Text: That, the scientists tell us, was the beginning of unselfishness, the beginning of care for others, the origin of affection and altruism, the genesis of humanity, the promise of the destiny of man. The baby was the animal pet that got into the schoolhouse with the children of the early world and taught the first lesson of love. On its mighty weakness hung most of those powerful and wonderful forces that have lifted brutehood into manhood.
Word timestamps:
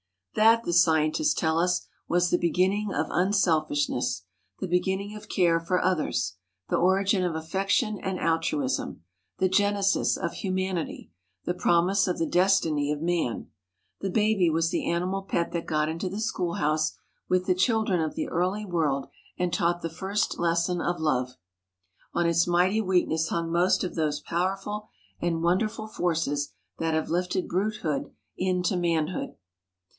That, 0.33 0.63
the 0.63 0.73
scientists 0.73 1.33
tell 1.35 1.59
us, 1.59 1.85
was 2.07 2.29
the 2.29 2.37
beginning 2.39 2.91
of 2.91 3.07
unselfishness, 3.11 4.23
the 4.59 4.67
beginning 4.67 5.13
of 5.15 5.27
care 5.29 5.59
for 5.59 5.83
others, 5.83 6.37
the 6.69 6.77
origin 6.77 7.23
of 7.23 7.35
affection 7.35 7.99
and 8.01 8.17
altruism, 8.17 9.03
the 9.37 9.49
genesis 9.49 10.17
of 10.17 10.31
humanity, 10.35 11.11
the 11.43 11.53
promise 11.53 12.07
of 12.07 12.17
the 12.17 12.25
destiny 12.25 12.91
of 12.91 13.01
man. 13.01 13.49
The 13.99 14.09
baby 14.09 14.49
was 14.49 14.71
the 14.71 14.89
animal 14.89 15.21
pet 15.21 15.51
that 15.51 15.67
got 15.67 15.89
into 15.89 16.09
the 16.09 16.21
schoolhouse 16.21 16.97
with 17.29 17.45
the 17.45 17.53
children 17.53 17.99
of 17.99 18.15
the 18.15 18.29
early 18.29 18.65
world 18.65 19.07
and 19.37 19.53
taught 19.53 19.81
the 19.81 19.89
first 19.89 20.39
lesson 20.39 20.81
of 20.81 20.99
love. 20.99 21.35
On 22.13 22.25
its 22.25 22.47
mighty 22.47 22.81
weakness 22.81 23.27
hung 23.29 23.51
most 23.51 23.83
of 23.83 23.93
those 23.95 24.21
powerful 24.21 24.87
and 25.21 25.43
wonderful 25.43 25.87
forces 25.87 26.53
that 26.79 26.95
have 26.95 27.09
lifted 27.09 27.47
brutehood 27.49 28.11
into 28.35 28.75
manhood. 28.77 29.35